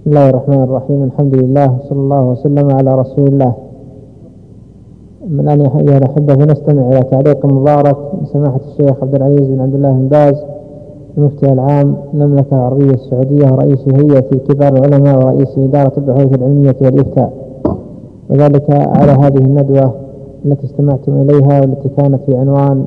[0.00, 3.54] بسم الله الرحمن الرحيم الحمد لله صلى الله وسلم على رسول الله
[5.28, 7.96] من أن أيها الأحبة فنستمع إلى تعليق مبارك
[8.32, 10.44] سماحة الشيخ عبد العزيز بن عبد الله بن باز
[11.18, 17.32] المفتي العام المملكة العربية السعودية ورئيس هيئة كبار العلماء ورئيس إدارة البحوث العلمية والإفتاء
[18.30, 19.94] وذلك على هذه الندوة
[20.44, 22.84] التي استمعتم إليها والتي كانت في عنوان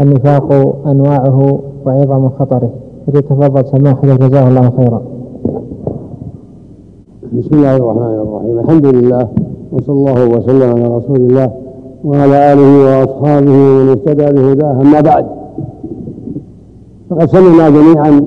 [0.00, 0.52] النفاق
[0.86, 2.70] أنواعه وعظم خطره
[3.06, 5.02] فليتفضل سماحة جزاه الله خيرا
[7.38, 8.58] بسم الله الرحمن الرحيم.
[8.58, 9.28] الحمد لله
[9.72, 11.50] وصلى الله وسلم على رسول الله
[12.04, 14.80] وعلى آله وأصحابه ومن اهتدى بهداه.
[14.80, 15.26] أما بعد
[17.10, 18.20] فقد سمعنا جميعا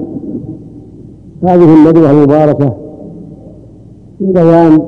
[1.44, 2.74] هذه الندوه المباركة
[4.20, 4.80] في بيان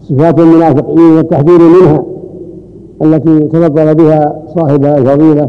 [0.00, 2.04] صفات المنافقين والتحذير منها
[3.02, 5.48] التي تفضل بها صاحب الفضيلة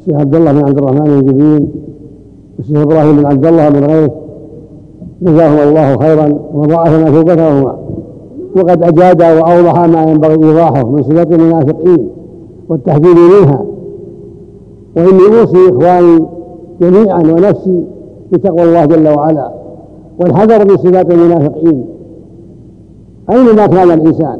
[0.00, 1.68] الشيخ عبد الله بن عبد الرحمن الجبين
[2.58, 4.10] والشيخ إبراهيم بن عبد الله بن غيث
[5.22, 7.78] جزاهم الله خيرا وضاعف مثوبتهما
[8.56, 12.08] وقد أجاد وأوضح ما ينبغي إيضاحه من صفات المنافقين
[12.68, 13.64] والتحذير منها.
[14.96, 16.26] وإني أوصي إخواني
[16.80, 17.84] جميعا ونفسي
[18.32, 19.50] بتقوى الله جل وعلا
[20.20, 21.84] والحذر من صفات المنافقين.
[23.30, 24.38] أينما كان الإنسان؟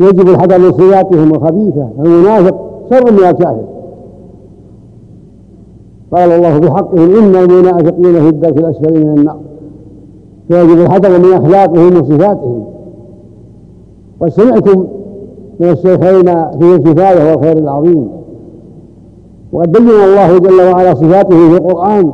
[0.00, 1.88] يجب الحذر من صفاتهم الخبيثة.
[1.98, 2.56] المنافق
[2.90, 3.64] شر من الكافر.
[6.12, 9.49] قال الله بحقهم إن المنافقين في الدرك الأسفل من النار.
[10.50, 12.64] فيجب الحذر من أخلاقهم وصفاتهم
[14.20, 14.84] وسمعتم
[15.60, 16.24] من الشيخين
[16.58, 18.08] في الكفاية والخير العظيم.
[19.52, 22.12] وقد بين الله جل وعلا صفاته في القرآن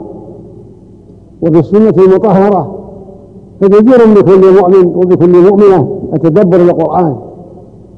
[1.42, 2.74] وفي السنة المطهرة.
[3.60, 7.16] فجدير بكل مؤمن وبكل مؤمنة التدبر القرآن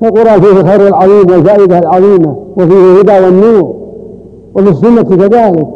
[0.00, 3.75] فالقرآن فيه الخير العظيم والفائدة العظيمة وفيه الهدى والنور.
[4.55, 5.66] وفي السنة كذلك.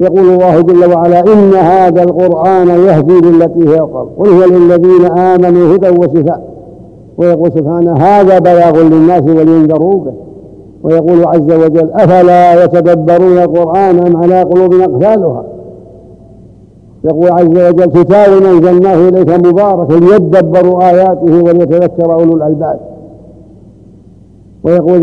[0.00, 5.76] يقول الله جل وعلا إن هذا القرآن يهدي للتي هي أقرب قل هو للذين آمنوا
[5.76, 6.50] هدى وشفاء.
[7.18, 10.12] ويقول سبحانه هذا بلاغ للناس ولينذروا به.
[10.82, 15.44] ويقول عز وجل أفلا يتدبرون القرآن أم على قلوب أقفالها؟
[17.04, 22.80] يقول عز وجل كتاب أنزلناه إليك مبارك ليدبروا آياته وليتذكر أولو الألباب.
[24.64, 25.00] ويقول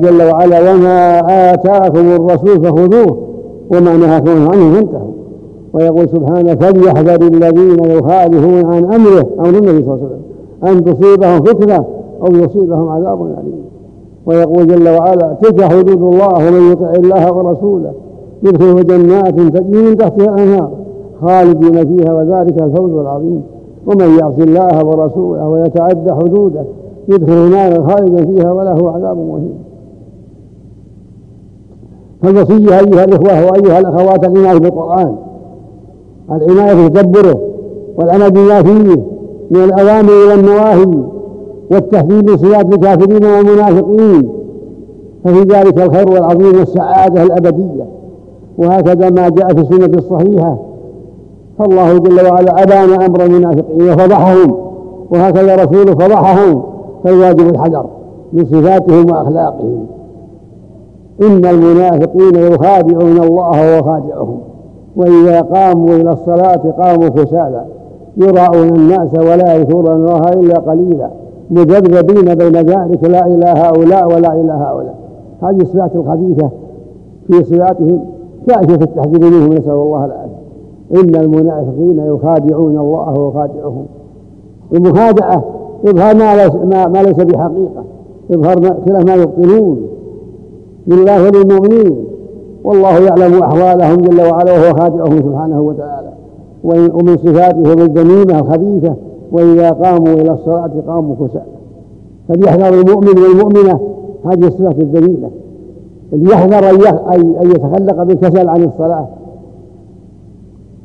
[0.00, 1.18] جل, وعلا وما
[1.52, 3.33] آتاكم الرسول فخذوه.
[3.72, 5.12] وما نهاكم عنه فانتهوا
[5.72, 10.24] ويقول سبحانه فليحذر الذين يخالفون عن أمره أمر النبي صلى الله عليه وسلم
[10.64, 11.84] أن تصيبهم فتنة
[12.22, 13.64] أو يصيبهم عذاب أليم.
[14.26, 17.92] ويقول جل وعلا تلك حدود الله ومن يطع الله ورسوله.
[18.42, 20.70] يدخله جنات تجري من تحتها الأنهار
[21.20, 23.42] خالدين فيها وذلك الفوز العظيم.
[23.86, 26.64] ومن يعص الله ورسوله ويتعدى حدوده
[27.08, 29.54] يدخل نارا خالدا فيها وله عذاب مهين.
[32.24, 35.16] فالوصية أيها الإخوة وأيها الأخوات العناية بالقرآن
[36.30, 37.40] العناية بتدبره
[37.98, 39.14] والعمل بما فيه
[39.50, 41.04] من الأوامر إلى النواهي
[41.70, 44.28] والتحذير بصفات الكافرين والمنافقين.
[45.24, 47.84] ففي ذلك الخير والعظيم والسعادة الأبدية.
[48.58, 50.58] وهكذا ما جاء في السنة الصحيحة.
[51.58, 54.56] فالله جل وعلا أبان أمر المنافقين وفضحهم.
[55.10, 56.62] وهكذا رسوله فضحهم
[57.04, 57.86] فالواجب الحذر
[58.32, 59.86] من صفاتهم وأخلاقهم.
[61.22, 64.38] إن المنافقين يخادعون الله وهو خادعهم
[64.96, 67.64] وإذا قاموا إلى الصلاة قاموا كسالى
[68.16, 71.10] يراءون الناس ولا يذكرون الله إلا قليلا
[71.50, 74.94] مذبذبين بين ذلك لا إلى هؤلاء ولا إلى هؤلاء.
[75.42, 76.50] هذه الصفات الخبيثة
[77.26, 78.04] في صفاتهم
[78.48, 80.34] كاشف التحذير منهم نسأل الله العافية.
[80.94, 83.86] إن المنافقين يخادعون الله وهو خادعهم
[84.72, 85.44] المخادعة
[85.86, 86.16] إظهار
[86.88, 87.84] ما ليس بحقيقة
[88.30, 89.93] إظهار خلاف ما يبطلون.
[90.86, 92.04] لله وللمؤمنين.
[92.64, 96.12] والله يعلم أحوالهم جل وعلا وهو خادعهم سبحانه وتعالى.
[96.64, 98.94] ومن صفاته الذميمة الخبيثة
[99.32, 101.54] وإذا قاموا إلى الصلاة قاموا كسالى
[102.28, 103.80] فليحذر المؤمن والمؤمنة.
[104.24, 105.30] هذه الصفات الذميمة.
[106.12, 106.70] ليحذر
[107.42, 109.08] أن يتخلق بالكسل عن الصلاة.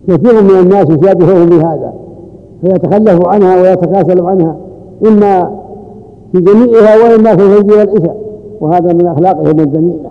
[0.07, 1.93] كثير من الناس يشابههم بهذا.
[2.61, 4.55] فيتخلف عنها ويتكاسل عنها.
[5.07, 5.51] إما
[6.31, 8.28] في جميعها وإما في الفجر والعشاء.
[8.61, 10.09] وهذا من أخلاقهم الذميمة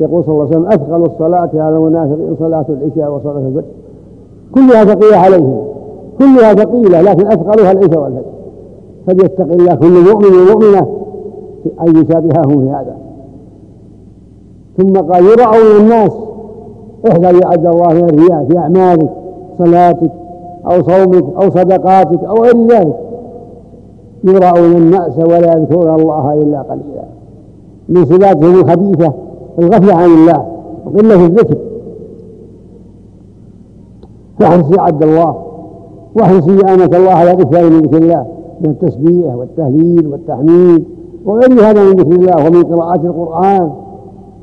[0.00, 3.64] يقول صلى الله عليه وسلم أثقل الصلاة على المنافقين صلاة العشاء وصلاة الفجر.
[4.54, 5.64] كلها ثقيلة عليهم.
[6.18, 8.22] كلها ثقيلة لكن أثقلها العشاء والفجر.
[9.06, 10.86] فليتق الله كل مؤمن ومؤمنة
[11.80, 12.96] أن يشابههم في هذا.
[14.76, 16.12] ثم قال يرعون الناس.
[17.10, 19.10] احذر يعد الله من الرياء في أعمالك
[19.58, 20.12] صلاتك
[20.66, 22.96] أو صومك أو صدقاتك أو غير ذلك.
[24.24, 27.15] يرعون الناس ولا يذكرون الله إلا قليلا.
[27.88, 29.12] من صفاتهم الخبيثة
[29.58, 30.46] الغفلة عن الله
[30.86, 31.56] وقلة الذكر.
[34.38, 35.42] فاحرص يا عبد الله
[36.14, 38.26] واحرص أمة الله على إكثار من ذكر الله
[38.60, 40.84] من التسبيح والتهليل والتحميد
[41.24, 43.72] وغير هذا من ذكر الله ومن قراءة القرآن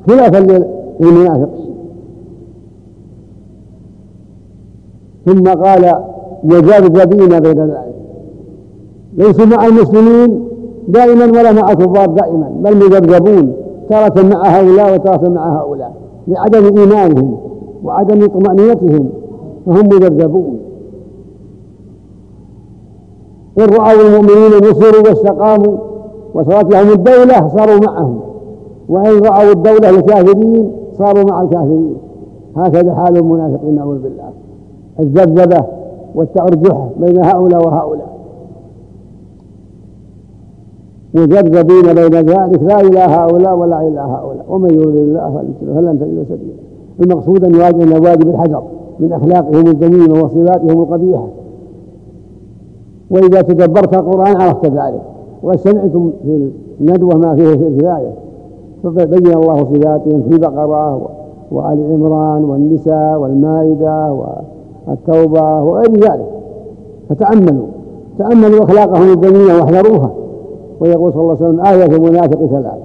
[0.08, 0.64] خلافا
[1.00, 1.74] للمنافقين
[5.26, 5.96] ثم قال
[6.44, 7.94] مذبذبين بين ذلك
[9.18, 10.44] ليسوا مع المسلمين
[10.88, 12.52] دائما ولا مع الكفار دائما.
[12.60, 13.54] بل مذبذبون
[13.90, 15.94] تارة مع هؤلاء وتارة مع هؤلاء
[16.28, 17.38] لعدم إيمانهم
[17.84, 19.10] وعدم طمأنينتهم
[19.66, 20.60] فهم مذبذبون
[23.60, 25.78] إن رأوا المؤمنين نصروا واستقاموا
[26.34, 28.20] وصارت لهم الدولة صاروا معهم.
[28.90, 31.96] وإن رأوا الدولة الكافرين صاروا مع الكافرين
[32.56, 34.30] هكذا حال المنافقين نعوذ بالله.
[35.00, 35.64] الذبذبة
[36.16, 38.13] والتأرجح بين هؤلاء وهؤلاء.
[41.14, 44.46] مذبذبين بين ذلك لا إلى هؤلاء ولا إلى هؤلاء.
[44.50, 45.44] ومن يرد الله
[45.76, 46.54] فلن تجد سبيلا.
[47.04, 48.64] المقصود أن يواجه واجب الحذر
[49.00, 51.28] من أخلاقهم الذميمة وصفاتهم القبيحة.
[53.12, 55.02] وإذا تدبرت القرآن عرفت ذلك.
[55.44, 56.50] وسمعتم في
[56.82, 58.12] الندوة ما فيه في الكفاية
[58.84, 61.10] فبين الله صفاتهم في البقرة
[61.52, 64.12] وآل عمران والنساء والمائدة
[64.88, 66.28] والتوبة وغير ذلك.
[67.10, 67.66] فتأملوا
[68.18, 70.12] تأملوا أخلاقهم الذميمة وأحذروها.
[70.80, 72.80] ويقول صلى الله عليه وسلم آية المنافق ثلاث.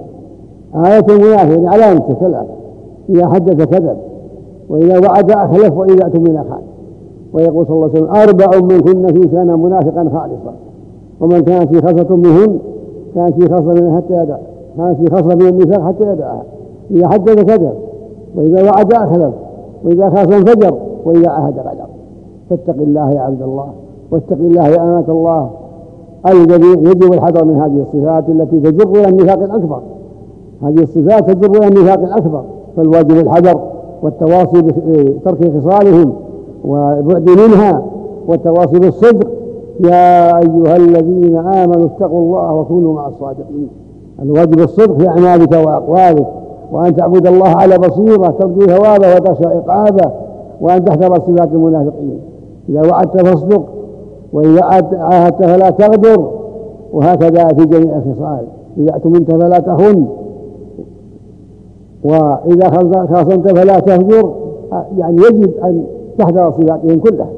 [0.75, 2.45] آية المنافق يعني علامته ثلاث.
[3.09, 3.97] إذا حدث كذب
[4.69, 6.61] وإذا وعد أخلف وإذا أتمن خان
[7.33, 10.53] ويقول صلى الله عليه وسلم أربع من كن فيه كان منافقا خالصا.
[11.21, 12.59] ومن كانت في خصلة منهن
[13.15, 14.37] كانت في خصلة من حتى يدع
[14.77, 16.43] كانت في خصلة من النفاق حتى يدعها
[16.91, 17.73] إذا حدث كذب
[18.35, 19.33] وإذا وعد أخلف
[19.85, 21.89] وإذا خاص انفجر وإذا عهد غدر.
[22.49, 23.67] فاتق الله يا عبد الله
[24.11, 25.49] واتق الله يا أمة الله
[26.27, 29.81] الذي يجب الحذر من هذه الصفات التي تجر إلى النفاق الأكبر.
[30.63, 32.43] هذه الصفات تجر إلى النفاق الأكبر.
[32.77, 33.59] فالواجب الحذر
[34.03, 36.13] والتواصي بترك خصالهم
[36.65, 37.85] والبعد منها
[38.27, 39.27] والتواصي بالصدق.
[39.79, 43.69] يا أيها الذين آمنوا اتقوا الله وكونوا مع الصادقين.
[44.21, 46.27] الواجب الصدق في أعمالك وأقوالك
[46.71, 50.11] وأن تعبد الله على بصيرة ترجو ثوابه وتخشى عقابه
[50.61, 52.19] وأن تحذر صفات المنافقين.
[52.69, 53.63] إذا وعدت فاصدق.
[54.33, 56.31] وإذا عاهدت فلا تغدر
[56.93, 58.45] وهكذا في جميع الخصال.
[58.77, 60.05] إذا أتمنت فلا تخن.
[62.03, 62.69] وإذا
[63.13, 64.33] خاصمت فلا تهجر.
[64.97, 65.83] يعني يجب أن
[66.17, 67.29] تحذر صفاتهم كلها.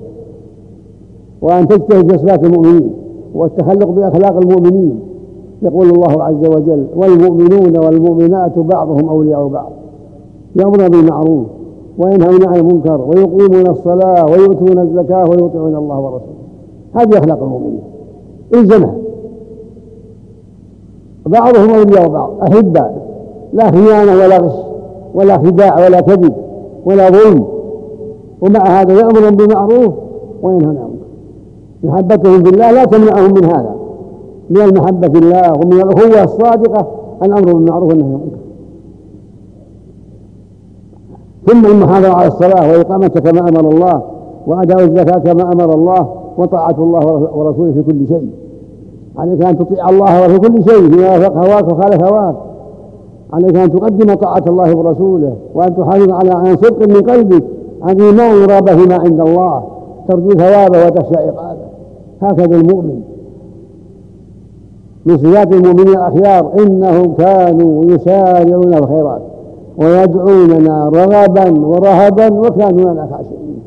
[1.41, 2.93] وأن تجتهد في صفات المؤمنين.
[3.35, 4.99] والتخلق بأخلاق المؤمنين.
[5.61, 9.71] يقول الله عز وجل والمؤمنون والمؤمنات بعضهم أولياء بعض.
[10.55, 11.47] يأمرون بالمعروف
[11.97, 16.40] وينهون عن المنكر ويقيمون الصلاة ويؤتون الزكاة ويطيعون الله ورسوله.
[16.95, 17.81] هذه أخلاق المؤمنين.
[18.53, 18.95] الزمها
[21.25, 23.07] بعضهم أولياء بعض أحباء.
[23.53, 24.55] لا خيانة ولا غش
[25.13, 26.33] ولا خداع ولا كذب
[26.85, 27.45] ولا ظلم.
[28.41, 29.93] ومع هذا يأمرهم بالمعروف
[30.43, 31.05] وينهون عن المنكر.
[31.83, 33.75] محبتهم بالله لا تمنعهم من هذا.
[34.49, 36.88] من المحبة في الله ومن الأخوة الصادقة
[37.23, 38.41] الأمر بالمعروف والنهي عن المنكر.
[41.47, 44.01] ثم المحافظة على الصلاة وإقامتها كما أمر الله
[44.47, 48.29] وأداء الزكاة كما أمر الله وطاعة الله ورسوله في كل شيء.
[49.17, 52.35] عليك أن تطيع الله في كل شيء فيما وافق هواك وخالف هواك
[53.33, 57.43] عليك أن تقدم طاعة الله ورسوله وأن تحافظ على عن صدق من قلبك
[57.81, 59.63] عن إيمان يرابى فيما عند الله
[60.07, 61.61] ترجو ثوابه وتخشى عقابه.
[62.21, 63.01] هكذا المؤمن.
[65.05, 69.21] من صفات المؤمنين الأخيار إنهم كانوا يسارعون الخيرات
[69.77, 73.61] ويدعوننا رغبا ورهبا وكانوا لنا خاشعين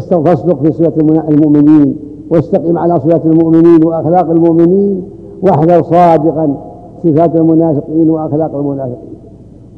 [0.00, 0.92] فاصدق في صفة
[1.28, 1.96] المؤمنين
[2.30, 5.02] واستقم على صفات المؤمنين وأخلاق المؤمنين
[5.42, 6.54] واحذر صادقا
[7.02, 9.14] صفات المنافقين وأخلاق المنافقين.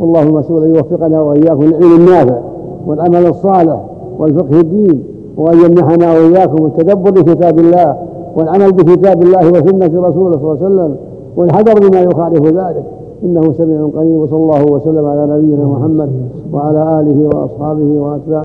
[0.01, 2.39] والله المسؤول أن يوفقنا وإياكم للعلم النافع
[2.87, 3.85] والعمل الصالح
[4.19, 5.03] والفقه الدين
[5.37, 7.97] وأن يمنحنا وإياكم التدبر لكتاب الله
[8.37, 10.97] والعمل بكتاب الله وسنة رسوله صلى الله عليه وسلم
[11.37, 12.85] والحذر بما يخالف ذلك.
[13.25, 16.11] إنه سميع قريب وصلى الله وسلم على نبينا محمد
[16.53, 18.27] وعلى آله وأصحابه وأتباعه.